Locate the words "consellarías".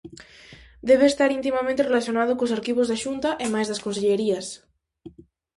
3.85-4.47